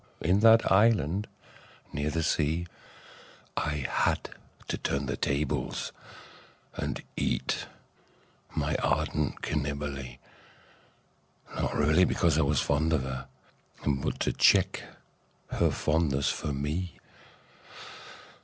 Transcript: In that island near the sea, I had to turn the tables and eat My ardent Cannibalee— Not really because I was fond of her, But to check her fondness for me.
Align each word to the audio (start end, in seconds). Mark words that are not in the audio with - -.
In 0.21 0.39
that 0.39 0.71
island 0.71 1.27
near 1.93 2.09
the 2.09 2.23
sea, 2.23 2.65
I 3.55 3.85
had 3.87 4.31
to 4.69 4.79
turn 4.79 5.05
the 5.05 5.15
tables 5.15 5.91
and 6.75 7.03
eat 7.15 7.67
My 8.55 8.75
ardent 8.77 9.43
Cannibalee— 9.43 10.17
Not 11.55 11.75
really 11.75 12.03
because 12.05 12.39
I 12.39 12.41
was 12.41 12.59
fond 12.61 12.93
of 12.93 13.03
her, 13.03 13.27
But 13.85 14.19
to 14.21 14.33
check 14.33 14.81
her 15.51 15.69
fondness 15.69 16.29
for 16.31 16.51
me. 16.51 16.95